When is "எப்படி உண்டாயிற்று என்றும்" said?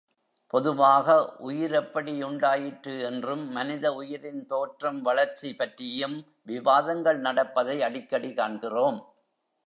1.71-3.43